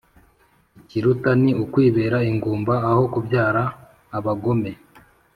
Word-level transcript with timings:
Ikiruta 0.79 1.31
ni 1.41 1.51
ukwibera 1.63 2.17
ingumba 2.31 2.73
aho 2.89 3.03
kubyara 3.13 3.63
abagome 4.17 4.71